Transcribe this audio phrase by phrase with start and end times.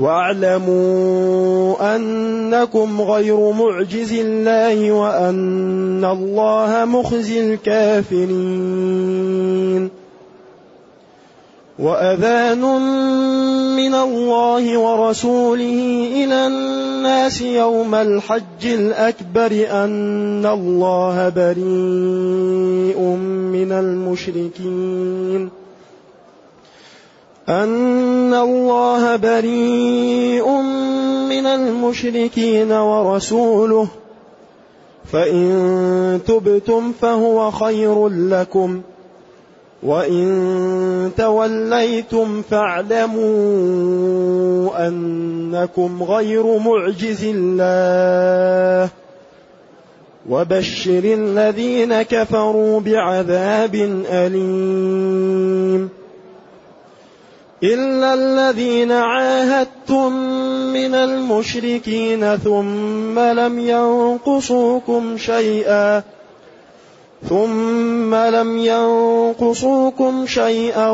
[0.00, 9.20] واعلموا أنكم غير معجز الله وأن الله مخزي الكافرين.
[11.78, 12.60] وأذان
[13.76, 23.00] من الله ورسوله إلى الناس يوم الحج الأكبر أن الله بريء
[23.52, 25.59] من المشركين.
[27.50, 30.50] أن الله بريء
[31.28, 33.88] من المشركين ورسوله.
[35.12, 38.80] فإن تبتم فهو خير لكم.
[39.82, 43.28] وإن توليتم فاعلموا
[44.88, 48.88] أنكم غير معجز الله.
[50.30, 53.74] وبشر الذين كفروا بعذاب
[54.10, 55.99] أليم.
[57.62, 60.12] إلا الذين عاهدتم
[60.72, 66.02] من المشركين ثم لم ينقصوكم شيئا
[67.28, 70.90] ثم لم ينقصوكم شيئا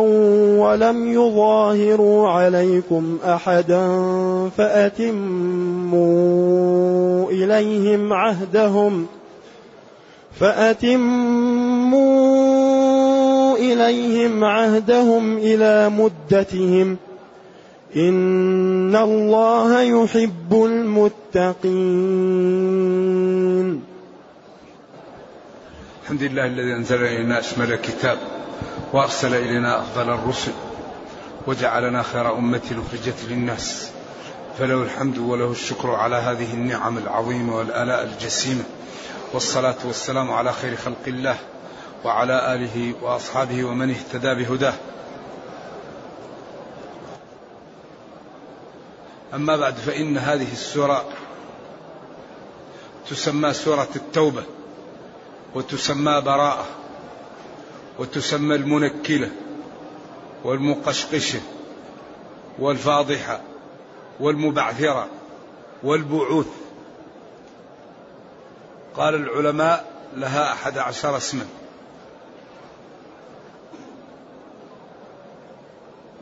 [0.58, 3.88] ولم يظاهروا عليكم أحدا
[4.56, 6.00] فأتموا
[7.30, 9.06] إليهم عهدهم.
[10.40, 12.16] فأتموا
[13.56, 16.96] إليهم عهدهم إلى مدتهم.
[17.96, 21.66] إن الله يحب المتقين.
[26.02, 28.18] الحمد لله الذي أنزل إلينا أشمل الكتاب
[28.92, 30.52] وأرسل إلينا أفضل الرسل
[31.46, 33.90] وجعلنا خير أمة أخرجت للناس.
[34.58, 38.64] فله الحمد وله الشكر على هذه النعم العظيمة والآلاء الجسيمة.
[39.36, 41.38] والصلاة والسلام على خير خلق الله
[42.04, 44.74] وعلى آله وأصحابه ومن اهتدى بهداه.
[49.34, 51.04] أما بعد فإن هذه السورة
[53.10, 54.42] تسمى سورة التوبة
[55.54, 56.66] وتسمى براءة
[57.98, 59.30] وتسمى المنكلة
[60.44, 61.40] والمقشقشة
[62.58, 63.40] والفاضحة
[64.20, 65.08] والمبعثرة
[65.82, 66.46] والبعوث.
[68.96, 71.46] قال العلماء لها أحد عشر اسما.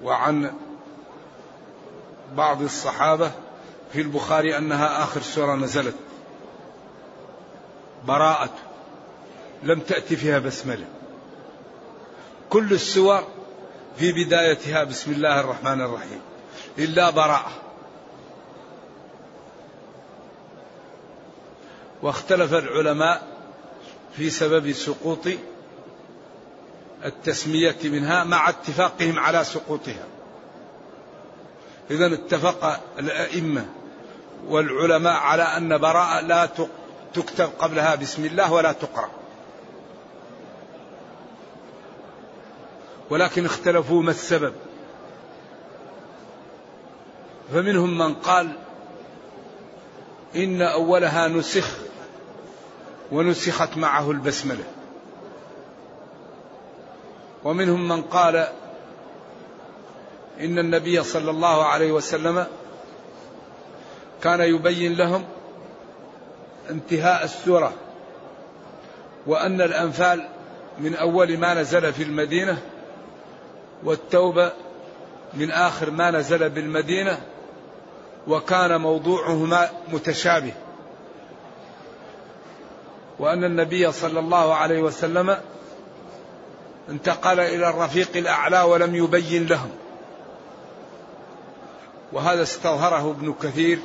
[0.02, 0.54] وعن
[2.36, 3.30] بعض الصحابة
[3.92, 5.94] في البخاري أنها آخر سورة نزلت.
[8.06, 8.54] براءة
[9.62, 10.86] لم تأتي فيها بسملة.
[12.50, 13.24] كل السور
[13.96, 16.20] في بدايتها بسم الله الرحمن الرحيم.
[16.78, 17.63] إلا براءة.
[22.04, 23.22] واختلف العلماء
[24.16, 25.28] في سبب سقوط
[27.04, 30.04] التسمية منها مع اتفاقهم على سقوطها.
[31.90, 33.66] إذا اتفق الأئمة
[34.46, 36.48] والعلماء على أن براءة لا
[37.14, 39.10] تكتب قبلها بسم الله ولا تقرأ.
[43.10, 44.54] ولكن اختلفوا ما السبب.
[47.52, 48.52] فمنهم من قال
[50.36, 51.83] إن أولها نسخ
[53.12, 54.64] ونسخت معه البسملة.
[57.44, 58.46] ومنهم من قال
[60.40, 62.46] إن النبي صلى الله عليه وسلم
[64.22, 65.24] كان يبين لهم
[66.70, 67.72] انتهاء السورة
[69.26, 70.28] وأن الأنفال
[70.78, 72.62] من أول ما نزل في المدينة
[73.84, 74.52] والتوبة
[75.34, 77.18] من آخر ما نزل بالمدينة
[78.28, 80.52] وكان موضوعهما متشابه.
[83.18, 85.38] وأن النبي صلى الله عليه وسلم
[86.88, 89.70] انتقل إلى الرفيق الأعلى ولم يبين لهم.
[92.12, 93.78] وهذا استظهره ابن كثير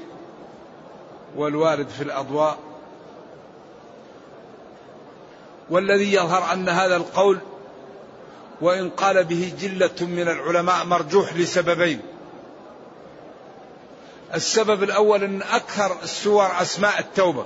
[1.36, 2.58] والوارد في الأضواء.
[5.70, 7.40] والذي يظهر أن هذا القول
[8.62, 12.02] وإن قال به جلة من العلماء مرجوح لسببين.
[14.36, 17.46] السبب الأول أن أكثر السور أسماء التوبة.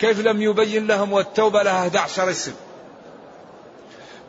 [0.00, 2.54] كيف لم يبين لهم والتوبة لها 11 اسم.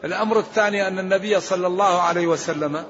[0.03, 2.85] الأمر الثاني أن النبي صلى الله عليه وسلم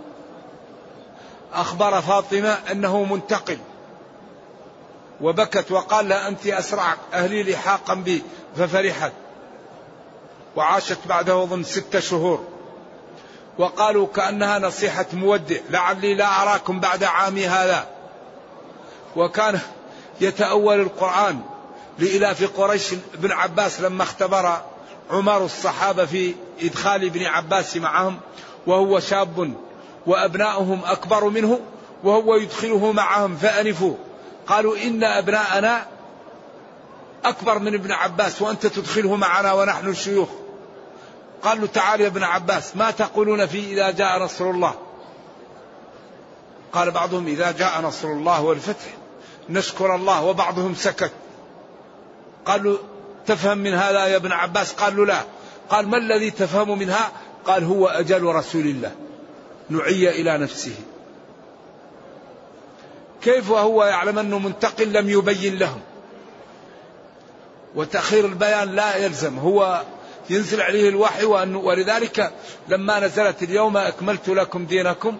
[1.53, 3.57] أخبر فاطمة أنه منتقل
[5.21, 8.23] وبكت وقال لها أنت أسرع أهلي لحاقا بي
[8.55, 9.11] ففرحت
[10.55, 12.45] وعاشت بعده ضمن ستة شهور.
[13.57, 17.87] وقالوا كأنها نصيحة مودع لعلي لا أراكم بعد عامي هذا.
[19.15, 19.59] وكان
[20.21, 21.41] يتأول القرآن.
[22.01, 24.61] لإلاف قريش بن عباس لما اختبر
[25.11, 28.19] عمر الصحابة في إدخال ابن عباس معهم
[28.67, 29.53] وهو شاب
[30.05, 31.59] وأبناؤهم أكبر منه
[32.03, 33.95] وهو يدخله معهم فأنفوا.
[34.47, 35.87] قالوا إن أبناءنا
[37.25, 40.29] أكبر من ابن عباس وأنت تدخله معنا ونحن الشيوخ.
[41.43, 44.73] قال له تعال يا ابن عباس ما تقولون في إذا جاء نصر الله؟
[46.73, 48.85] قال بعضهم إذا جاء نصر الله والفتح
[49.49, 51.11] نشكر الله وبعضهم سكت.
[52.45, 52.77] قالوا
[53.25, 55.23] تفهم من هذا يا ابن عباس؟ قال له لا.
[55.69, 57.11] قال ما الذي تفهم منها؟
[57.45, 58.91] قال هو أجل رسول الله.
[59.69, 60.75] نعي إلى نفسه.
[63.21, 65.81] كيف وهو يعلم أنه منتقل لم يبين لهم؟
[67.75, 69.39] وتأخير البيان لا يلزم.
[69.39, 69.81] هو
[70.29, 72.31] ينزل عليه الوحي وأنه ولذلك
[72.67, 75.17] لما نزلت اليوم أكملت لكم دينكم.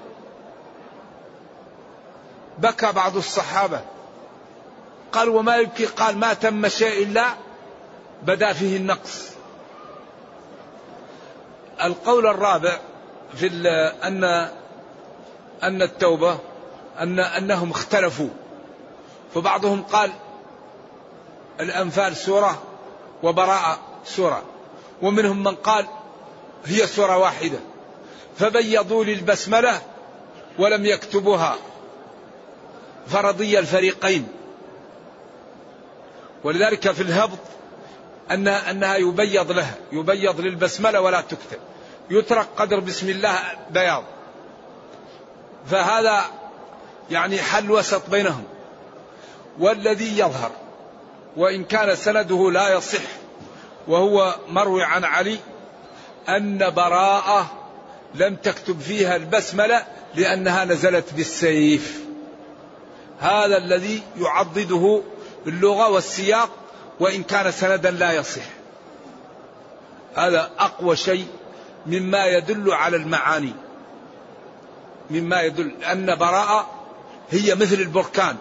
[2.58, 3.82] بكى بعض الصحابة.
[5.12, 7.26] قال وما يبكي قال ما تم شيء إلا
[8.24, 9.30] بدا فيه النقص.
[11.84, 12.80] القول الرابع
[13.36, 13.48] في
[14.04, 14.24] أن
[15.64, 16.40] أن التوبة
[17.00, 18.30] أن أنهم اختلفوا.
[19.36, 20.12] فبعضهم قال
[21.60, 22.62] الأنفال سورة
[23.24, 24.44] وبراءة سورة
[25.02, 25.88] ومنهم من قال
[26.66, 27.60] هي سورة واحدة.
[28.38, 29.82] فبيضوا للبسملة
[30.60, 31.56] ولم يكتبوها.
[33.08, 34.28] فرضي الفريقين.
[36.44, 37.40] ولذلك في الهبط
[38.32, 41.60] أنها, أنها يبيض لها يبيض للبسملة ولا تكتب.
[42.10, 43.40] يترك قدر بسم الله
[43.70, 44.04] بياض.
[45.66, 46.26] فهذا
[47.12, 48.44] يعني حل وسط بينهم.
[49.60, 50.52] والذي يظهر
[51.38, 53.02] وإن كان سنده لا يصح
[53.88, 55.38] وهو مروي عن علي
[56.30, 57.52] أن براءة
[58.16, 59.86] لم تكتب فيها البسملة
[60.16, 62.02] لأنها نزلت بالسيف.
[63.20, 65.02] هذا الذي يعضده
[65.48, 66.50] اللغة والسياق
[67.00, 68.42] وإن كان سندا لا يصح.
[70.16, 71.28] هذا أقوى شيء
[71.86, 73.54] مما يدل على المعاني.
[75.10, 76.70] مما يدل أن براءة
[77.32, 78.36] هي مثل البركان.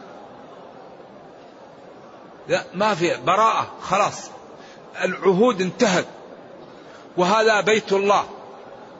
[2.48, 4.30] لا ما في براءة خلاص.
[5.04, 6.06] العهود انتهت.
[7.16, 8.24] وهذا بيت الله.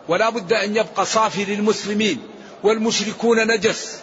[0.08, 2.22] ولا بد أن يبقى صافي للمسلمين
[2.62, 4.00] والمشركون نجس.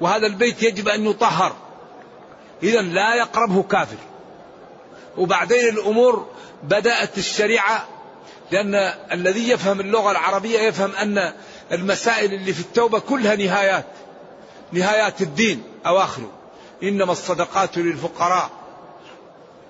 [0.00, 1.52] وهذا البيت يجب أن يطهر.
[2.62, 3.96] إذا لا يقربه كافر.
[5.16, 6.26] وبعدين الأمور
[6.62, 7.88] بدأت الشريعة
[8.50, 8.74] لأن
[9.12, 11.32] الذي يفهم اللغة العربية يفهم أن
[11.72, 13.86] المسائل اللي في التوبة كلها نهايات
[14.72, 16.30] نهايات الدين أواخره.
[16.82, 18.50] إنما الصدقات للفقراء.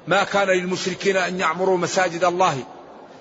[0.09, 2.65] ما كان للمشركين أن يعمروا مساجد الله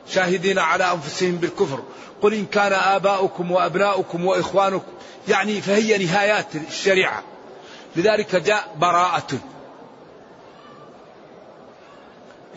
[0.09, 1.83] شاهدين على أنفسهم بالكفر.
[2.21, 4.91] قل إن كان آباؤكم وأبناؤكم وإخوانكم
[5.27, 7.23] يعني فهي نهايات الشريعة.
[7.95, 9.37] لذلك جاء براءة.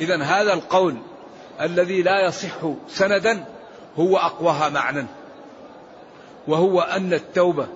[0.00, 0.96] إذا هذا القول
[1.60, 3.44] الذي لا يصح سندا
[3.98, 5.06] هو أقواها معنى
[6.48, 7.66] وهو أن التوبة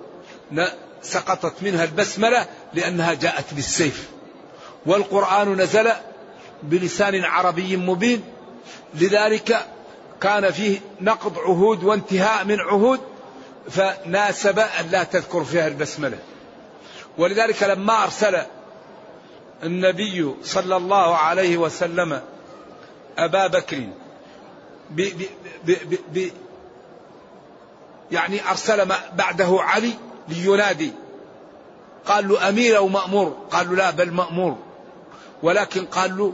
[1.02, 4.08] سقطت منها البسملة لأنها جاءت بالسيف
[4.86, 5.90] والقرآن نزل
[6.62, 8.24] بلسان عربي مبين
[8.94, 9.66] لذلك
[10.20, 13.00] كان فيه نقض عهود وانتهاء من عهود
[13.70, 16.18] فناسب أن لا تذكر فيها البسملة
[17.18, 18.38] ولذلك لما أرسل
[19.62, 22.20] النبي صلى الله عليه وسلم
[23.18, 23.86] أبا بكر
[24.90, 25.02] ب
[25.64, 26.30] ب ب ب
[28.12, 29.92] يعني أرسل بعده علي
[30.28, 30.92] لينادي.
[32.06, 34.56] قال له أمير أو مأمور؟ قال له لا بل مأمور.
[35.42, 36.32] ولكن قال له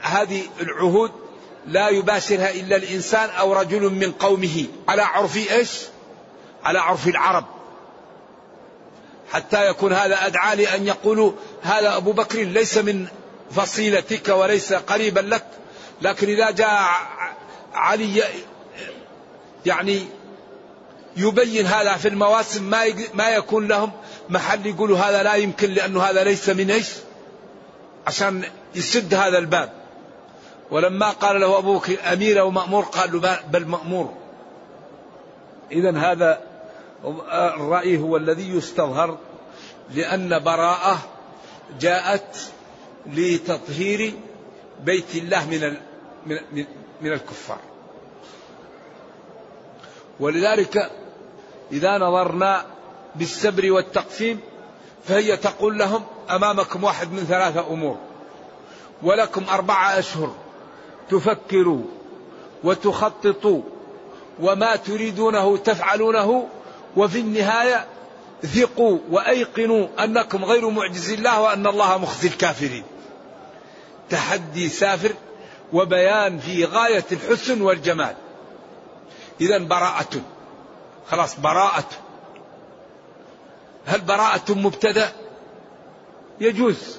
[0.00, 1.10] هذه العهود
[1.66, 4.66] لا يباشرها إلا الإنسان أو رجل من قومه.
[4.88, 5.82] على عرف إيش؟
[6.64, 7.44] على عرف العرب.
[9.32, 13.06] حتى يكون هذا أدعى لأن يقولوا هذا أبو بكر ليس من
[13.50, 15.44] فصيلتك وليس قريبا لك
[16.02, 16.88] لكن إذا جاء
[17.74, 18.22] علي
[19.66, 20.06] يعني
[21.16, 23.90] يبين هذا في المواسم ما ما يكون لهم
[24.28, 26.88] محل يقولوا هذا لا يمكن لأنه هذا ليس من إيش؟
[28.06, 29.72] عشان يسد هذا الباب.
[30.70, 34.14] ولما قال له أبو بكر أمير أو مأمور قال له بل مأمور.
[35.72, 36.40] إذا هذا
[37.32, 39.18] الرأي هو الذي يستظهر
[39.94, 40.98] لأن براءة
[41.80, 42.36] جاءت
[43.06, 44.14] لتطهير
[44.84, 45.76] بيت الله من
[46.26, 46.64] من
[47.00, 47.58] من الكفار.
[50.20, 50.90] ولذلك
[51.72, 52.66] إذا نظرنا
[53.14, 54.40] بالسبر والتقسيم
[55.04, 57.98] فهي تقول لهم أمامكم واحد من ثلاثة أمور.
[59.02, 60.34] ولكم أربعة أشهر
[61.10, 61.82] تفكروا
[62.64, 63.62] وتخططوا
[64.40, 66.48] وما تريدونه تفعلونه
[66.96, 67.86] وفي النهاية
[68.42, 72.84] ثقوا وأيقنوا أنكم غير معجز الله وأن الله مخزي الكافرين.
[74.10, 75.12] تحدي سافر
[75.72, 78.16] وبيان في غاية الحسن والجمال.
[79.40, 80.20] إذا براءة.
[81.10, 81.88] خلاص براءة.
[83.86, 85.12] هل براءة مبتدأ؟
[86.40, 86.98] يجوز.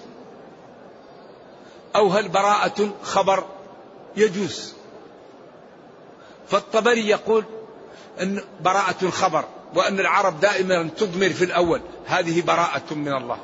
[1.95, 3.43] أو هل براءة خبر؟
[4.15, 4.73] يجوز.
[6.47, 7.43] فالطبري يقول
[8.21, 9.45] أن براءة خبر.
[9.75, 11.81] وأن العرب دائما تضمر في الأول.
[12.05, 13.37] هذه براءة من الله.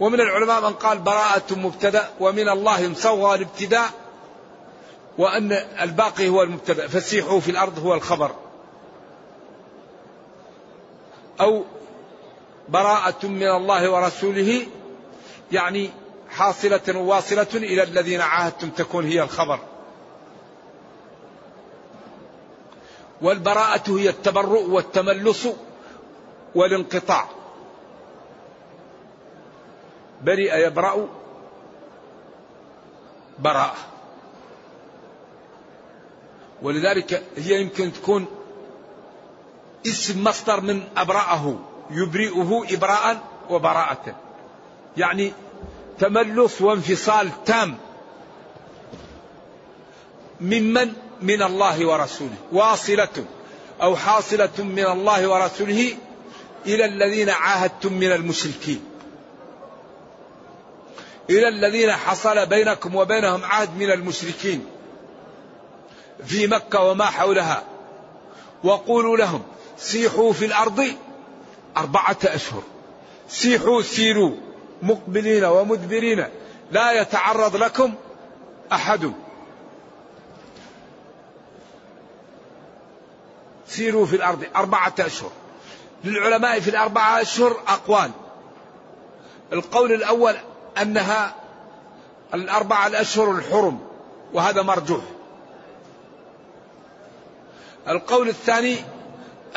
[0.00, 3.90] ومن العلماء من قال براءة مبتدأ ومن الله مصغى الابتداء
[5.18, 6.88] وأن الباقي هو المبتدأ.
[6.88, 8.30] فسيحوا في الأرض هو الخبر.
[11.40, 11.64] أو
[12.68, 14.66] براءة من الله ورسوله
[15.52, 15.90] يعني
[16.30, 19.58] حاصلة واصلة إلى الذين عاهدتم تكون هي الخبر.
[23.22, 25.46] والبراءة هي التبرؤ والتملص
[26.54, 27.28] والانقطاع.
[30.22, 31.08] برئ يبرأ
[33.38, 33.76] براءة.
[36.62, 38.26] ولذلك هي يمكن تكون
[39.86, 41.58] اسم مصدر من أبرأه
[41.90, 43.18] يبرئه إبراء
[43.50, 44.14] وبراءة.
[44.96, 45.32] يعني
[45.98, 47.76] تملص وانفصال تام.
[50.40, 50.92] ممن
[51.22, 53.24] من الله ورسوله واصلة
[53.82, 55.96] أو حاصلة من الله ورسوله
[56.66, 58.84] إلى الذين عاهدتم من المشركين.
[61.30, 64.66] إلى الذين حصل بينكم وبينهم عهد من المشركين
[66.26, 67.64] في مكة وما حولها
[68.64, 69.42] وقولوا لهم
[69.78, 70.84] سيحوا في الأرض
[71.76, 72.62] أربعة أشهر.
[73.28, 74.36] سيحوا سيروا.
[74.82, 76.26] مقبلين ومدبرين.
[76.70, 77.94] لا يتعرض لكم
[78.72, 79.12] أحد.
[83.68, 85.30] سيروا في الأرض أربعة أشهر.
[86.04, 88.10] للعلماء في الأربعة أشهر أقوال.
[89.52, 90.36] القول الأول
[90.82, 91.34] أنها
[92.34, 93.78] الأربعة الأشهر الحرم
[94.32, 95.02] وهذا مرجوح.
[97.88, 98.76] القول الثاني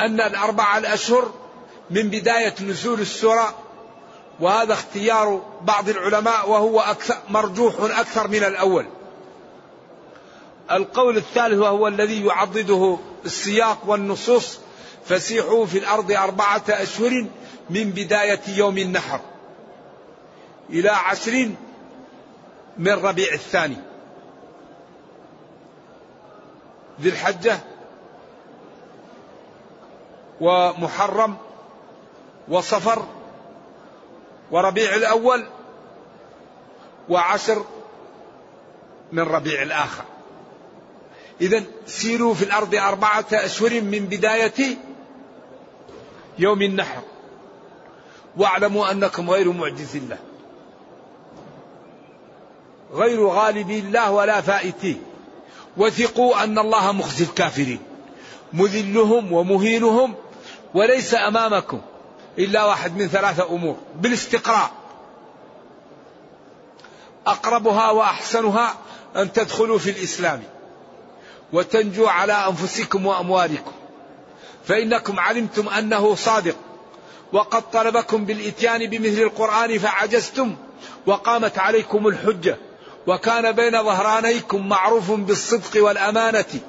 [0.00, 1.32] أن الأربعة الأشهر
[1.90, 3.54] من بداية نزول السورة
[4.40, 8.86] وهذا اختيار بعض العلماء وهو أكثر مرجوح أكثر من الأول.
[10.70, 14.58] القول الثالث وهو الذي يعضده السياق والنصوص
[15.04, 17.26] فسيحوا في الأرض أربعة أشهر
[17.70, 19.20] من بداية يوم النحر
[20.70, 21.50] إلى عشر
[22.78, 23.76] من ربيع الثاني.
[27.00, 27.58] ذي الحجة
[30.40, 31.36] ومحرم
[32.48, 33.06] وصفر
[34.50, 35.46] وربيع الأول
[37.08, 37.64] وعشر
[39.12, 40.04] من ربيع الآخر.
[41.40, 44.76] إذا سيروا في الأرض أربعة أشهر من بداية
[46.38, 47.02] يوم النحر.
[48.36, 50.18] واعلموا أنكم غير معجز الله.
[52.92, 54.96] غير غالب الله ولا فائتيه
[55.76, 57.80] وثقوا أن الله مخزي الكافرين.
[58.52, 60.14] مذلهم ومهينهم
[60.74, 61.80] وليس أمامكم
[62.38, 63.76] إلا واحد من ثلاثة أمور.
[63.96, 64.70] بالاستقراء.
[67.26, 68.74] أقربها وأحسنها
[69.16, 70.42] أن تدخلوا في الإسلام.
[71.52, 73.72] وتنجوا على أنفسكم وأموالكم.
[74.64, 76.56] فإنكم علمتم أنه صادق.
[77.32, 80.56] وقد طلبكم بالإتيان بمثل القرآن فعجزتم
[81.06, 82.56] وقامت عليكم الحجة
[83.06, 86.60] وكان بين ظهرانيكم معروف بالصدق والأمانة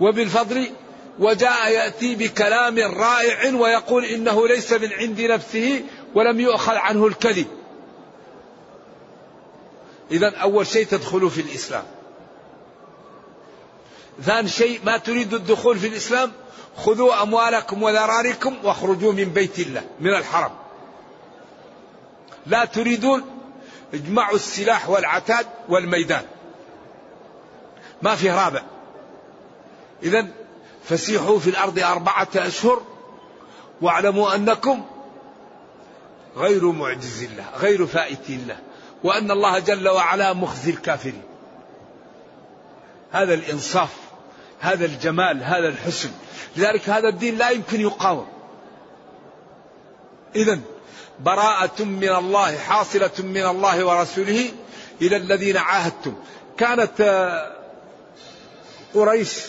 [0.00, 0.70] وبالفضل.
[1.18, 7.46] وجاء يأتي بكلام رائع ويقول إنه ليس من عند نفسه ولم يؤخذ عنه الكذب.
[10.10, 11.84] إذا أول شيء تدخلوا في الإسلام.
[14.22, 16.32] ثاني شيء ما تريد الدخول في الإسلام
[16.76, 20.50] خذوا أموالكم وذراركم واخرجوا من بيت الله من الحرم.
[22.46, 23.24] لا تريدون
[23.94, 26.22] اجمعوا السلاح والعتاد والميدان.
[28.02, 28.62] ما في رابع.
[30.02, 30.26] إذا
[30.84, 32.82] فسيحوا في الأرض أربعة أشهر
[33.80, 34.84] واعلموا أنكم
[36.36, 38.58] غير معجز الله غير فائت الله
[39.04, 41.22] وأن الله جل وعلا مخزي الكافرين.
[43.12, 44.09] هذا الإنصاف.
[44.60, 46.10] هذا الجمال هذا الحسن.
[46.56, 48.26] لذلك هذا الدين لا يمكن يقاوم.
[50.36, 50.60] إذا
[51.20, 54.50] براءة من الله حاصلة من الله ورسوله
[55.02, 56.14] إلى الذين عاهدتم.
[56.58, 57.02] كانت
[58.94, 59.42] قريش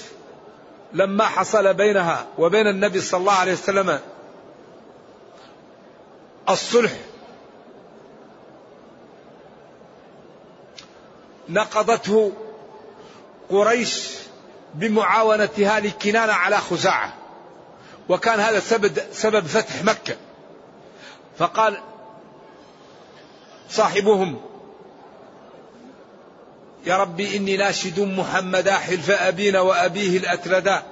[0.93, 3.99] لما حصل بينها وبين النبي صلى الله عليه وسلم
[6.49, 6.91] الصلح
[11.49, 12.31] نقضته
[13.49, 14.07] قريش
[14.75, 17.13] بمعاونتها لكنانة على خزاعة.
[18.09, 20.15] وكان هذا سبب, سبب فتح مكة.
[21.37, 21.77] فقال
[23.69, 24.41] صاحبهم
[26.85, 30.83] يا ربي إني ناشد محمدا حلف أبينا وأبيه الأتلدا.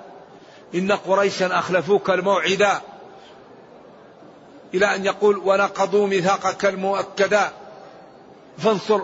[0.75, 2.81] إن قريشا أخلفوك الموعدا.
[4.73, 7.51] إلى أن يقول ونقضوا ميثاقك المؤكدا.
[8.57, 9.01] فانصر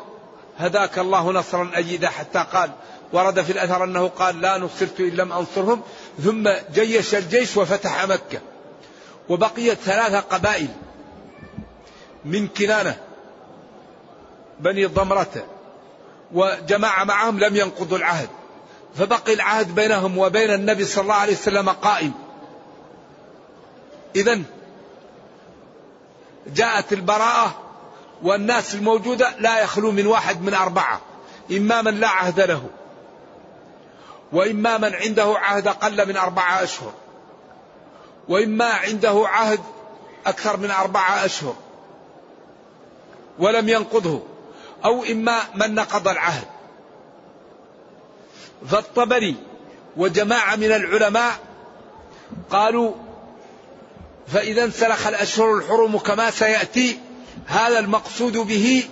[0.57, 2.71] هداك الله نصرا أجيدا حتى قال
[3.13, 5.81] ورد في الأثر أنه قال لا نصرت إن لم أنصرهم.
[6.23, 8.39] ثم جيش الجيش وفتح مكة.
[9.29, 10.67] وبقيت ثلاثة قبائل.
[12.25, 12.97] من كنانة
[14.59, 15.45] بني ضمرة
[16.33, 18.29] وجماعة معهم لم ينقضوا العهد.
[18.95, 22.13] فبقي العهد بينهم وبين النبي صلى الله عليه وسلم قائم.
[24.15, 24.41] إذا
[26.47, 27.61] جاءت البراءة
[28.23, 31.01] والناس الموجودة لا يخلو من واحد من أربعة.
[31.51, 32.69] إما من لا عهد له.
[34.31, 36.93] وإما من عنده عهد أقل من أربعة أشهر
[38.29, 39.59] وإما عنده عهد
[40.25, 41.55] أكثر من أربعة أشهر
[43.39, 44.21] ولم ينقضه
[44.85, 46.47] أو إما من نقض العهد.
[48.69, 49.35] فالطبري
[49.97, 51.39] وجماعة من العلماء
[52.49, 52.91] قالوا
[54.27, 56.99] فإذا انسلخ الأشهر الحرم كما سيأتي
[57.45, 58.83] هذا المقصود به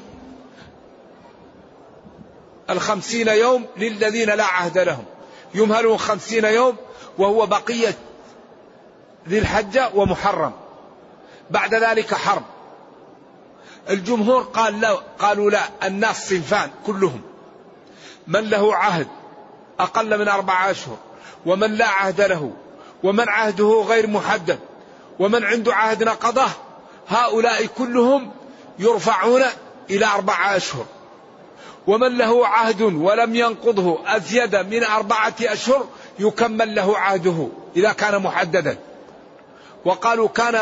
[2.70, 5.06] الخمسين يوم للذين لا عهد لهم.
[5.54, 6.76] يمهلون خمسين يوم
[7.18, 7.98] وهو بقية
[9.30, 10.52] ذي الحجة ومحرم.
[11.50, 12.44] بعد ذلك حرب.
[13.90, 17.22] الجمهور قال لا قالوا لا الناس صنفان كلهم.
[18.28, 19.08] من له عهد
[19.80, 20.98] أقل من أربعة أشهر
[21.46, 22.52] ومن لا عهد له
[23.04, 24.60] ومن عهده غير محدد
[25.20, 26.48] ومن عنده عهد نقضه
[27.08, 28.32] هؤلاء كلهم
[28.80, 29.44] يرفعون
[29.90, 30.86] إلى أربعة أشهر.
[31.88, 35.88] ومن له عهد ولم ينقضه أزيد من أربعة أشهر
[36.20, 38.78] يكمل له عهده إذا كان محددا.
[39.86, 40.60] وقالوا كان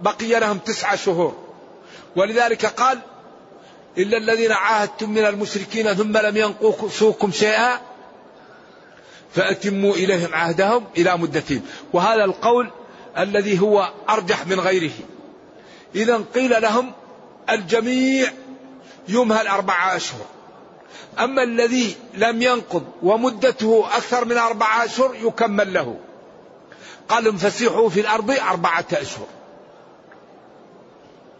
[0.00, 1.36] بقي لهم تسعة شهور.
[2.16, 2.98] ولذلك قال
[3.98, 7.80] إلا الذين عاهدتم من المشركين ثم لم ينقصوكم شيئا
[9.34, 12.70] فأتموا إليهم عهدهم إلى مدتهم وهذا القول
[13.18, 14.92] الذي هو أرجح من غيره.
[15.94, 16.92] إذا قيل لهم
[17.50, 18.32] الجميع
[19.08, 20.26] يمهل أربعة أشهر.
[21.18, 25.96] أما الذي لم ينقض ومدته أكثر من أربعة أشهر يكمل له.
[27.08, 29.26] قال انفسحوا في الأرض أربعة أشهر.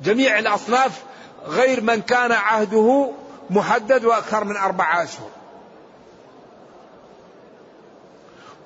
[0.01, 1.03] جميع الأصناف
[1.47, 3.11] غير من كان عهده
[3.51, 5.31] محدد وأكثر من أربعة أشهر.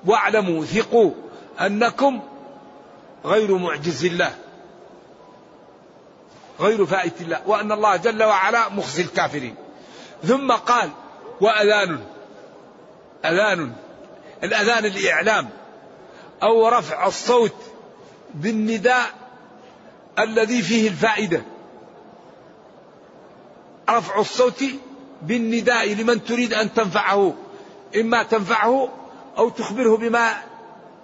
[0.05, 1.11] واعلموا ثقوا
[1.61, 2.21] أنكم
[3.25, 4.35] غير معجز الله.
[6.59, 7.41] غير فائت الله.
[7.47, 9.55] وأن الله جل وعلا مخزي الكافرين.
[10.23, 10.89] ثم قال
[11.41, 11.99] وأذان.
[13.25, 13.73] أذان.
[14.43, 15.49] الأذان الإعلام
[16.43, 17.55] أو رفع الصوت
[18.33, 19.05] بالنداء
[20.19, 21.41] الذي فيه الفائدة.
[23.89, 24.63] رفع الصوت
[25.21, 27.33] بالنداء لمن تريد أن تنفعه
[27.95, 28.89] إما تنفعه
[29.37, 30.33] أو تخبره بما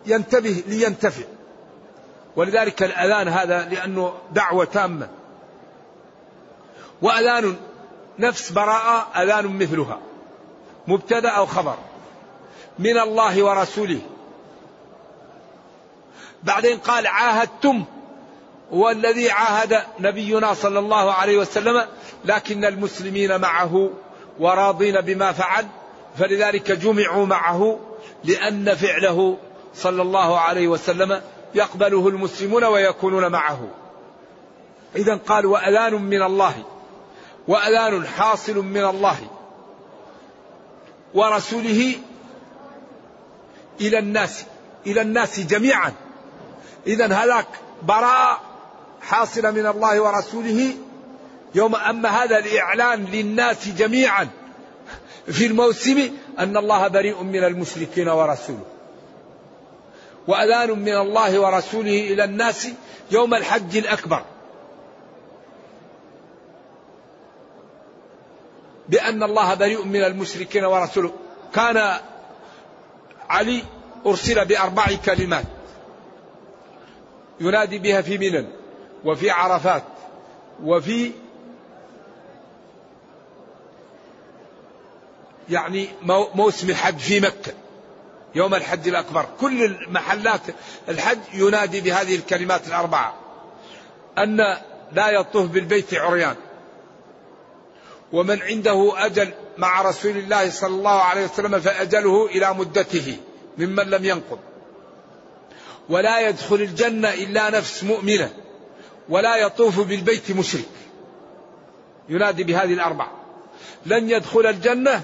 [0.05, 1.23] ينتبه لينتفع.
[2.35, 5.09] ولذلك الأذان هذا لأنه دعوة تامة.
[7.01, 7.55] وأذان.
[8.19, 9.99] نفس براءة أذان مثلها.
[10.87, 11.75] مبتدأ أو خبر
[12.79, 14.01] من الله ورسوله.
[16.43, 17.85] بعدين قال عاهدتم.
[18.73, 21.85] هو الذي عاهد نبينا صلى الله عليه وسلم
[22.25, 23.89] لكن المسلمين معه
[24.39, 25.67] وراضين بما فعل
[26.17, 27.79] فلذلك جمعوا معه
[28.23, 29.37] لأن فعله
[29.75, 31.21] صلى الله عليه وسلم
[31.55, 33.67] يقبله المسلمون ويكونون معه.
[34.95, 36.53] إذا قال وأذان من الله.
[37.47, 39.17] وأذان حاصل من الله
[41.13, 41.95] ورسوله
[43.81, 44.43] إلى الناس
[44.87, 45.93] إلى الناس جميعا.
[46.87, 47.47] إذا هذاك
[47.83, 48.41] براء
[49.01, 50.75] حاصلة من الله ورسوله.
[51.55, 54.27] يوم أما هذا الإعلان للناس جميعا
[55.31, 58.65] في الموسم أن الله بريء من المشركين ورسوله.
[60.27, 62.67] وأذان من الله ورسوله إلى الناس
[63.11, 64.25] يوم الحج الأكبر.
[68.89, 71.13] بأن الله بريء من المشركين ورسوله.
[71.53, 71.99] كان
[73.29, 73.63] علي
[74.05, 75.45] أرسل بأربع كلمات.
[77.39, 78.47] ينادي بها في منن
[79.05, 79.83] وفي عرفات
[80.63, 81.11] وفي
[85.49, 85.87] يعني
[86.35, 87.53] موسم الحج في مكة
[88.35, 89.25] يوم الحج الأكبر.
[89.41, 90.41] كل محلات
[90.89, 93.13] الحج ينادي بهذه الكلمات الأربعة.
[94.17, 94.57] أن
[94.91, 96.35] لا يطوف بالبيت عريان.
[98.13, 103.17] ومن عنده أجل مع رسول الله صلى الله عليه وسلم فأجله إلى مدته
[103.57, 104.39] ممن لم ينقض.
[105.89, 108.29] ولا يدخل الجنة إلا نفس مؤمنة
[109.09, 110.69] ولا يطوف بالبيت مشرك.
[112.09, 113.11] ينادي بهذه الأربعة.
[113.85, 115.01] لن يدخل الجنة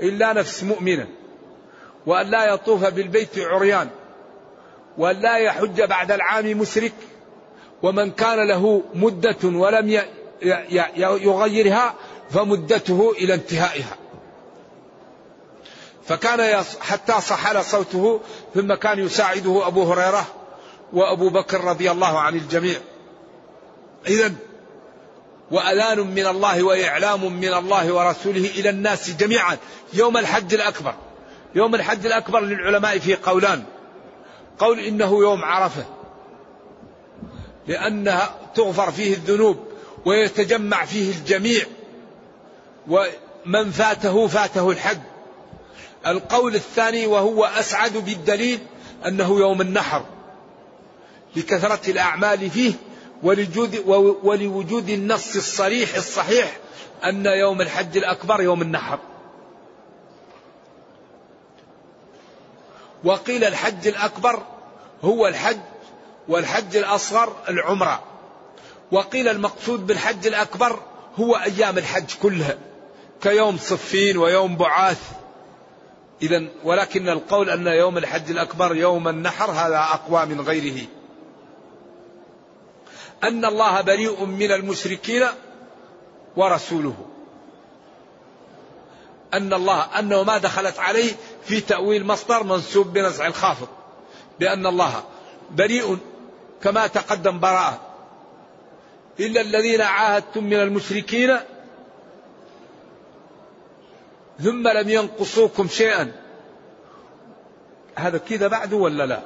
[0.00, 1.08] إلا نفس مؤمنة
[2.06, 3.88] وأن لا يطوف بالبيت عريان
[4.98, 6.92] وأن لا يحج بعد العام مشرك
[7.82, 9.88] ومن كان له مدة ولم
[10.96, 11.94] يغيرها
[12.30, 13.96] فمدته إلى انتهائها.
[16.06, 18.20] فكان حتى صحل صوته
[18.54, 20.26] ثم كان يساعده أبو هريرة
[20.92, 22.78] وأبو بكر رضي الله عن الجميع.
[24.06, 24.32] إذا
[25.50, 29.56] وأذان من الله وإعلام من الله ورسوله إلى الناس جميعا.
[29.92, 30.94] يوم الحج الأكبر.
[31.54, 33.64] يوم الحج الأكبر للعلماء فيه قولان.
[34.58, 35.84] قول إنه يوم عرفة.
[37.66, 39.67] لأنها تغفر فيه الذنوب.
[40.04, 41.64] ويتجمع فيه الجميع.
[42.88, 44.98] ومن فاته فاته الحج
[46.06, 48.58] القول الثاني وهو أسعد بالدليل
[49.06, 50.04] أنه يوم النحر.
[51.36, 52.72] لكثرة الأعمال فيه
[53.22, 53.82] ولوجود,
[54.22, 56.56] ولوجود النص الصريح الصحيح
[57.04, 58.98] أن يوم الحج الأكبر يوم النحر.
[63.04, 64.42] وقيل الحج الأكبر
[65.04, 65.58] هو الحج
[66.28, 68.07] والحج الأصغر العمرة.
[68.92, 70.80] وقيل المقصود بالحج الأكبر
[71.16, 72.58] هو أيام الحج كلها
[73.20, 75.02] كيوم صفين ويوم بعاث.
[76.22, 80.86] إذا ولكن القول أن يوم الحج الأكبر يوم النحر هذا أقوى من غيره.
[83.24, 85.26] أن الله بريء من المشركين
[86.36, 86.94] ورسوله.
[89.34, 91.12] أن الله أنه ما دخلت عليه
[91.44, 93.68] في تأويل مصدر منسوب بنزع الخافض.
[94.40, 95.04] بأن الله
[95.50, 95.98] بريء
[96.62, 97.87] كما تقدم براءة.
[99.20, 101.36] إلا الذين عاهدتم من المشركين
[104.42, 106.12] ثم لم ينقصوكم شيئا.
[107.94, 109.22] هذا كذا بعده ولا لا؟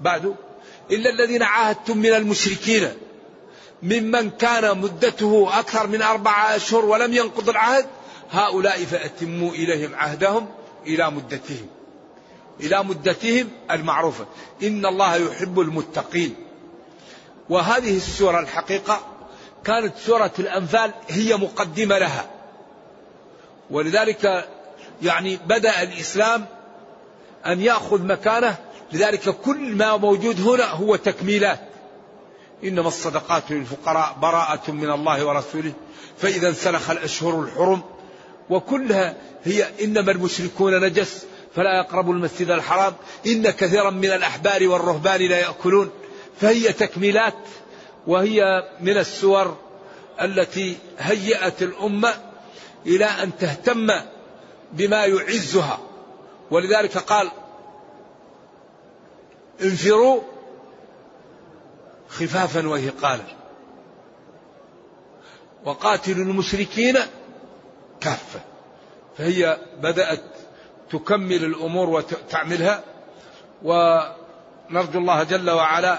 [0.00, 0.34] بعده
[0.90, 2.88] إلا الذين عاهدتم من المشركين.
[3.82, 7.86] ممن كان مدته أكثر من أربعة أشهر ولم ينقض العهد
[8.30, 10.48] هؤلاء فأتموا إليهم عهدهم
[10.86, 11.66] إلى مدتهم.
[12.60, 14.26] إلى مدتهم المعروفة.
[14.62, 16.34] إن الله يحب المتقين.
[17.48, 19.00] وهذه السورة الحقيقة
[19.64, 22.30] كانت سورة الأنفال هي مقدمة لها.
[23.70, 24.48] ولذلك
[25.02, 26.46] يعني بدأ الإسلام
[27.46, 28.56] أن يأخذ مكانه.
[28.92, 31.60] لذلك كل ما موجود هنا هو تكميلات.
[32.64, 35.72] إنما الصدقات للفقراء براءة من الله ورسوله.
[36.18, 37.82] فإذا انسلخ الأشهر الحرم
[38.50, 41.26] وكلها هي إنما المشركون نجس.
[41.56, 42.94] فلا يقربوا المسجد الحرام.
[43.26, 45.90] إن كثيرا من الأحبار والرهبان لا يأكلون.
[46.40, 47.34] فهي تكميلات
[48.06, 49.56] وهي من السور
[50.22, 52.14] التي هيأت الأمة
[52.86, 53.86] إلى أن تهتم
[54.72, 55.78] بما يعزها.
[56.50, 57.30] ولذلك قال
[59.62, 60.22] انفروا
[62.08, 63.24] خفافا وثقالا
[65.64, 66.98] وقاتلوا المشركين
[68.00, 68.40] كافة.
[69.18, 70.22] فهي بدأت
[70.90, 72.82] تكمل الأمور وتعملها.
[73.62, 75.98] ونرجو الله جل وعلا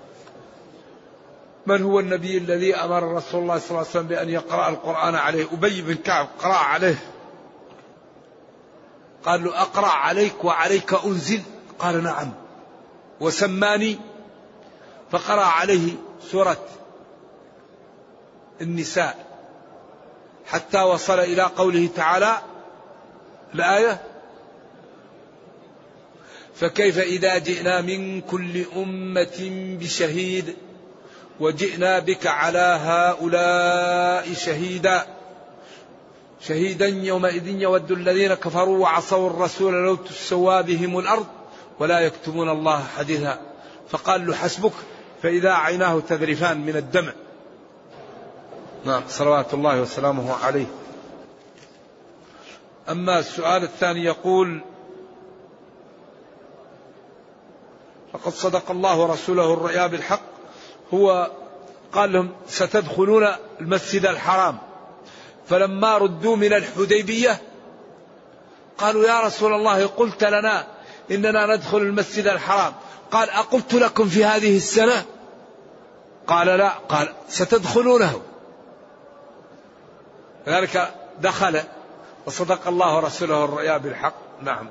[1.65, 5.47] من هو النبي الذي أمر رسول الله صلى الله عليه وسلم بأن يقرأ القرآن عليه؟
[5.53, 6.95] أبي بن كعب قرأ عليه.
[9.25, 11.41] قال له أقرأ عليك وعليك أنزل؟
[11.79, 12.31] قال نعم.
[13.19, 13.97] وسماني؟
[15.11, 15.93] فقرأ عليه
[16.31, 16.65] سورة
[18.61, 19.25] النساء.
[20.45, 22.41] حتى وصل إلى قوله تعالى
[23.55, 24.01] الآية
[26.55, 30.55] فكيف إذا جئنا من كل أمة بشهيد؟
[31.39, 35.05] وجئنا بك على هؤلاء شهيدا.
[36.41, 41.27] شهيدا يومئذ يود الذين كفروا وعصوا الرسول لو تسوى بهم الأرض
[41.79, 43.39] ولا يكتمون الله حديثا.
[43.89, 44.73] فقال له حسبك
[45.23, 47.13] فإذا عيناه تذرفان من الدمع
[48.85, 50.65] نعم صلوات الله وسلامه عليه.
[52.89, 54.61] أما السؤال الثاني يقول
[58.13, 60.30] لقد صدق الله ورسوله الرؤيا بالحق.
[60.93, 61.31] هو
[61.93, 63.27] قال لهم ستدخلون
[63.61, 64.57] المسجد الحرام.
[65.47, 67.41] فلما ردوا من الحديبية
[68.77, 70.67] قالوا يا رسول الله قلت لنا
[71.11, 72.73] إننا ندخل المسجد الحرام.
[73.11, 75.05] قال أقلت لكم في هذه السنة؟
[76.27, 76.69] قال لا.
[76.69, 78.21] قال ستدخلونه.
[80.47, 81.61] لذلك دخل
[82.25, 84.15] وصدق الله ورسوله الرؤيا بالحق.
[84.41, 84.69] نعم.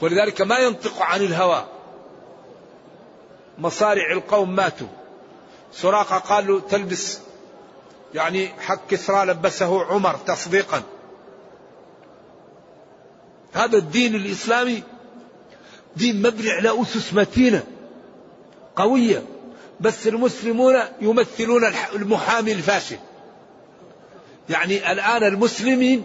[0.00, 1.64] ولذلك ما ينطق عن الهوى.
[3.58, 5.01] مصارع القوم ماتوا.
[5.74, 7.18] سراقة قال له تلبس.
[8.14, 10.82] يعني حق كسرى لبسه عمر تصديقا.
[13.52, 14.82] هذا الدين الإسلامي
[15.96, 17.64] دين مبني على أسس متينة
[18.76, 19.22] قوية
[19.80, 22.98] بس المسلمون يمثلون المحامي الفاشل.
[24.48, 26.04] يعني الآن المسلمين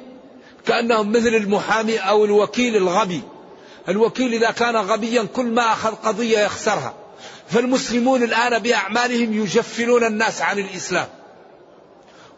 [0.66, 3.22] كأنهم مثل المحامي أو الوكيل الغبي.
[3.90, 6.94] الوكيل إذا كان غبيا كل ما أخذ قضية يخسرها.
[7.48, 11.08] فالمسلمون الآن بأعمالهم يجفلون الناس عن الإسلام.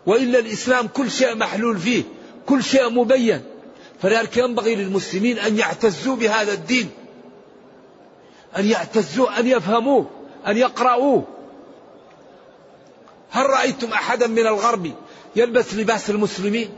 [0.05, 2.03] وإلا الإسلام كل شيء محلول فيه
[2.45, 3.43] كل شيء مبين.
[4.01, 6.89] فلذلك ينبغي للمسلمين أن يعتزوا بهذا الدين.
[8.57, 10.09] أن يعتزوا أن يفهموه
[10.47, 11.23] أن يقرأوه
[13.31, 14.91] هل رأيتم أحدا من الغرب
[15.35, 16.69] يلبس لباس المسلمين؟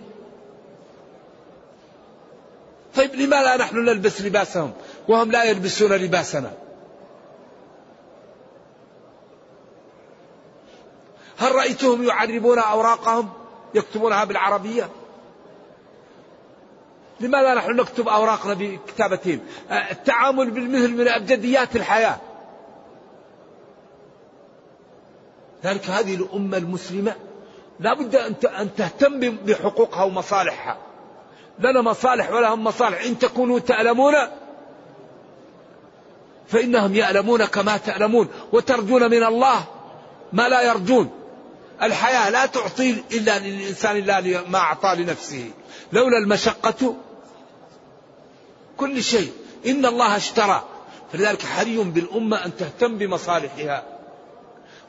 [2.96, 4.74] طيب لماذا نحن نلبس لباسهم
[5.08, 6.54] وهم لا يلبسون لباسنا؟
[11.42, 13.30] هل رأيتهم يعربون أوراقهم؟
[13.76, 14.90] يكتبونها بالعربية؟
[17.20, 19.40] لماذا نحن نكتب أوراقنا بكتابتهم
[19.72, 22.18] التعامل بالمثل من أبجديات الحياة.
[25.64, 27.16] ذلك هذه الأمة المسلمة.
[27.80, 30.78] لا بد أن تهتم بحقوقها ومصالحها.
[31.60, 33.02] لنا مصالح ولهم مصالح.
[33.02, 34.14] إن تكونوا تألمون
[36.48, 38.28] فإنهم يألمون كما تألمون.
[38.54, 39.64] وترجون من الله
[40.34, 41.21] ما لا يرجون.
[41.84, 45.52] الحياة لا تعطي إلا للإنسان إلا ما أعطى لنفسه.
[45.92, 46.96] لولا المشقة
[48.78, 49.32] كل شيء.
[49.66, 50.64] إن الله اشترى.
[51.14, 53.84] فلذلك حري بالأمة أن تهتم بمصالحها.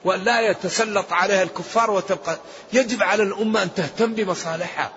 [0.05, 2.39] وأن لا يتسلط عليها الكفار وتبقى
[2.73, 4.93] يجب على الأمة أن تهتم بمصالحها.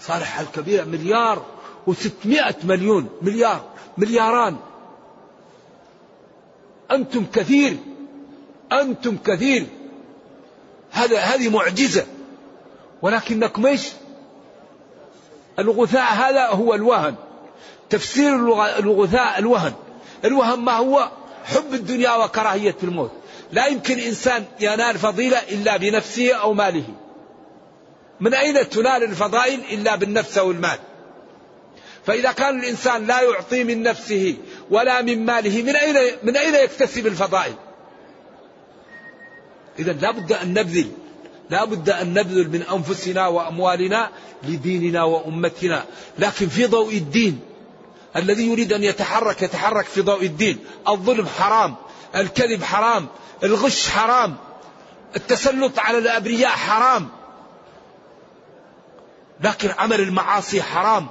[0.00, 1.46] صالحها الكبيرة مليار
[1.86, 3.64] وستمائة مليون مليار
[3.98, 4.56] ملياران.
[6.90, 7.76] أنتم كثير.
[8.72, 9.66] أنتم كثير.
[10.94, 12.06] هذا هذه معجزة.
[13.02, 13.88] ولكنكم إيش؟
[15.58, 17.14] الغثاء هذا هو الوهن.
[17.90, 18.34] تفسير
[18.78, 19.72] الغثاء الوهن.
[20.24, 21.10] الوهن ما هو؟
[21.44, 23.10] حب الدنيا وكراهية الموت.
[23.52, 26.84] لا يمكن إنسان ينال فضيلة إلا بنفسه أو ماله.
[28.20, 30.78] من أين تنال الفضائل إلا بالنفس أو المال؟
[32.06, 34.36] فإذا كان الإنسان لا يعطي من نفسه
[34.70, 37.54] ولا من ماله من أين من أين يكتسب الفضائل؟
[39.78, 40.90] إذا لا بد أن نبذل
[41.50, 44.10] لا بد أن نبذل من أنفسنا وأموالنا
[44.42, 45.84] لديننا وأمتنا.
[46.18, 47.40] لكن في ضوء الدين
[48.16, 50.58] الذي يريد أن يتحرك يتحرك في ضوء الدين.
[50.88, 51.74] الظلم حرام
[52.16, 53.06] الكذب حرام
[53.44, 54.36] الغش حرام
[55.16, 57.08] التسلط على الأبرياء حرام.
[59.40, 61.06] لكن عمل المعاصي حرام.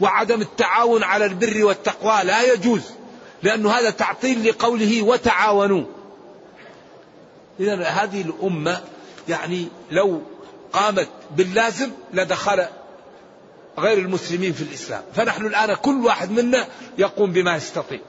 [0.00, 2.82] وعدم التعاون على البر والتقوى لا يجوز
[3.42, 5.84] لأن هذا تعطيل لقوله وتعاونوا.
[7.60, 8.80] إذا هذه الأمة
[9.28, 10.22] يعني لو
[10.72, 12.64] قامت باللازم لدخل
[13.78, 15.02] غير المسلمين في الإسلام.
[15.14, 16.66] فنحن الآن كل واحد منا
[16.98, 18.00] يقوم بما يستطيع.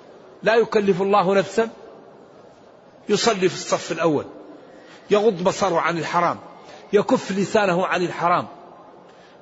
[0.44, 1.70] لا يكلف الله نفسا
[3.10, 4.26] يصلي في الصف الأول
[5.10, 6.40] يغض بصره عن الحرام
[6.94, 8.48] يكف لسانه عن الحرام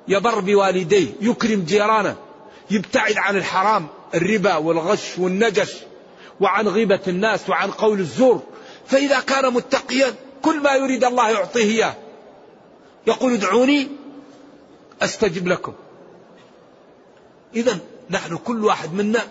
[0.08, 2.16] يبر بوالديه يكرم جيرانه
[2.72, 5.74] يبتعد عن الحرام الربا والغش والنجش
[6.40, 8.44] وعن غيبة الناس وعن قول الزور
[8.88, 11.96] فإذا كان متقيا كل ما يريد الله يعطيه إياه.
[13.08, 13.88] يقول ادعوني
[15.02, 15.74] أستجب لكم.
[17.56, 19.22] إذا نحن كل واحد منا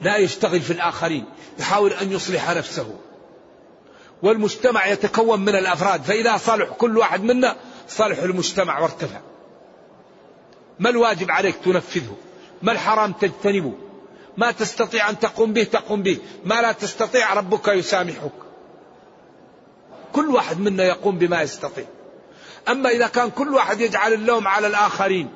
[0.00, 1.24] لا يشتغل في الآخرين
[1.58, 2.98] يحاول أن يصلح نفسه.
[4.22, 7.56] والمجتمع يتكون من الأفراد فإذا صالح كل واحد منا
[7.88, 9.20] صالح المجتمع وارتفع.
[10.78, 12.16] ما الواجب عليك تنفذه؟
[12.62, 13.74] ما الحرام تجتنبه؟
[14.36, 16.18] ما تستطيع أن تقوم به تقوم به.
[16.44, 18.47] ما لا تستطيع ربك يسامحك.
[20.18, 21.84] كل واحد منا يقوم بما يستطيع.
[22.68, 25.28] أما إذا كان كل واحد يجعل اللوم على الآخرين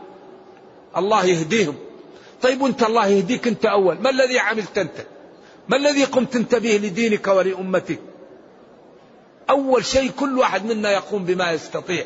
[0.97, 1.75] الله يهديهم.
[2.43, 3.99] طيب وأنت الله يهديك أنت أول.
[3.99, 5.07] ما الذي عملت أنت؟
[5.69, 7.99] ما الذي قمت أنت به لدينك ولأمتك؟
[9.51, 12.05] أول شيء كل واحد منا يقوم بما يستطيع.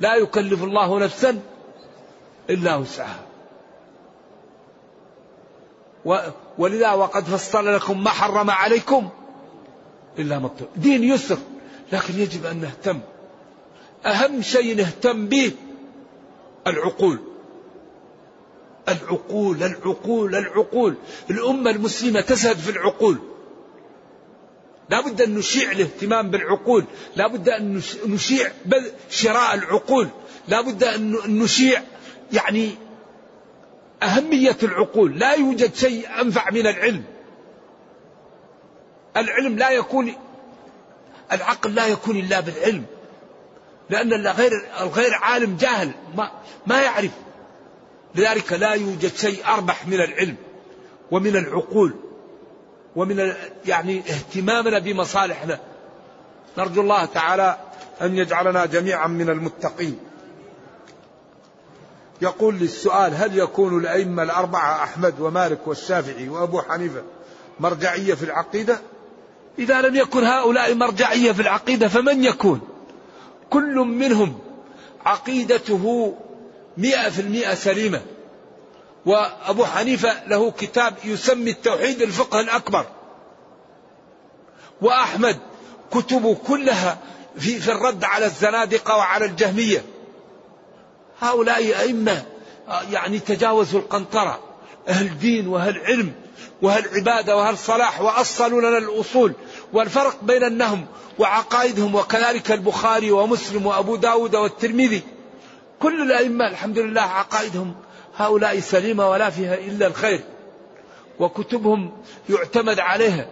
[0.00, 1.40] لا يكلف الله نفسا
[2.50, 3.20] إلا وسعها.
[6.58, 9.08] ولذا وقد فصل لكم ما حرم عليكم
[10.18, 11.38] إلا ما دين يسر
[11.92, 13.00] لكن يجب أن نهتم.
[14.06, 15.52] أهم شيء نهتم به
[16.66, 17.18] العقول.
[18.88, 20.94] العقول العقول العقول.
[21.30, 23.18] الأمة المسلمة تزهد في العقول.
[24.90, 26.84] لا بد أن نشيع الاهتمام بالعقول.
[27.16, 28.48] لا بد أن نشيع
[29.10, 30.08] شراء العقول.
[30.48, 31.82] لا بد أن نشيع
[32.32, 32.70] يعني
[34.02, 35.18] أهمية العقول.
[35.18, 37.04] لا يوجد شيء أنفع من العلم.
[39.16, 40.14] العلم لا يكون
[41.32, 42.84] العقل لا يكون إلا بالعلم
[43.90, 46.30] لأن الغير الغير عالم جاهل ما
[46.66, 47.10] ما يعرف.
[48.14, 50.36] لذلك لا يوجد شيء أربح من العلم
[51.10, 51.94] ومن العقول
[52.96, 53.34] ومن
[53.66, 55.60] يعني اهتمامنا بمصالحنا.
[56.58, 57.58] نرجو الله تعالى
[58.02, 59.98] أن يجعلنا جميعا من المتقين.
[62.22, 67.02] يقول للسؤال هل يكون الأئمة الأربعة أحمد ومالك والشافعي وأبو حنيفة
[67.60, 68.80] مرجعية في العقيدة؟
[69.58, 72.60] إذا لم يكن هؤلاء مرجعية في العقيدة فمن يكون؟
[73.50, 74.38] كل منهم
[75.04, 76.14] عقيدته
[76.76, 78.00] مئة في المئة سليمة.
[79.06, 82.86] وأبو حنيفة له كتاب يسمي التوحيد الفقه الأكبر.
[84.82, 85.38] وأحمد
[85.90, 86.98] كتبه كلها
[87.38, 89.84] في, في الرد على الزنادقة وعلى الجهمية.
[91.20, 92.22] هؤلاء أئمة
[92.90, 94.40] يعني تجاوزوا القنطرة.
[94.88, 96.12] أهل دين وأهل علم
[96.62, 99.32] وأهل عبادة وأهل صلاح وأصلوا لنا الأصول.
[99.72, 100.86] والفرق بين النهم
[101.18, 105.02] وعقائدهم وكذلك البخاري ومسلم وأبو داود والترمذي.
[105.80, 107.74] كل الأئمة الحمد لله عقائدهم
[108.16, 110.20] هؤلاء سليمة ولا فيها إلا الخير.
[111.18, 111.92] وكتبهم
[112.28, 113.26] يعتمد عليها.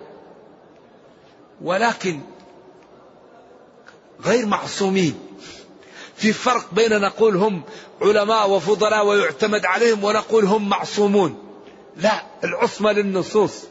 [1.63, 2.21] ولكن
[4.25, 5.19] غير معصومين.
[6.17, 7.63] في فرق بين نقول هم
[8.03, 11.39] علماء وفضلاء ويعتمد عليهم ونقول هم معصومون.
[11.97, 13.65] لا العصمة للنصوص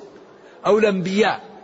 [0.65, 1.54] أو الأنبياء.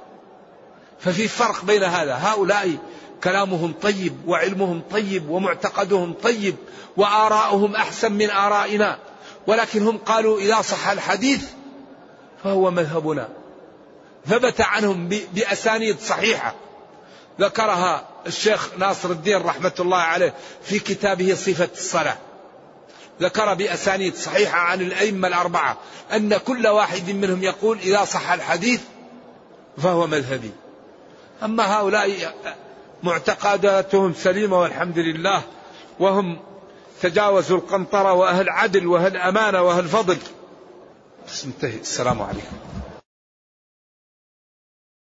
[1.04, 2.14] ففي فرق بين هذا.
[2.14, 2.78] هؤلاء
[3.24, 6.56] كلامهم طيب وعلمهم طيب ومعتقدهم طيب
[6.98, 8.98] وآراؤهم أحسن من آرائنا
[9.48, 11.44] ولكن هم قالوا إذا صح الحديث
[12.44, 13.30] فهو مذهبنا.
[14.28, 16.56] ثبت عنهم بأسانيد صحيحة.
[17.40, 20.34] ذكرها الشيخ ناصر الدين رحمة الله عليه
[20.64, 22.18] في كتابه صفة الصلاة.
[23.22, 25.78] ذكر بأسانيد صحيحة عن الأئمة الأربعة
[26.14, 28.82] أن كل واحد منهم يقول إذا صح الحديث
[29.78, 30.52] فهو مذهبي.
[31.44, 32.34] أما هؤلاء
[33.04, 35.44] معتقداتهم سليمة والحمد لله
[36.00, 36.40] وهم
[37.02, 40.18] تجاوزوا القنطرة وأهل عدل وأهل أمانة وأهل فضل.
[41.46, 41.80] انتهي.
[41.80, 42.81] السلام عليكم.